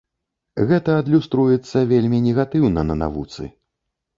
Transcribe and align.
Гэта 0.69 0.95
адлюструецца 1.01 1.83
вельмі 1.91 2.23
негатыўна 2.27 2.89
на 2.89 2.99
навуцы. 3.05 3.43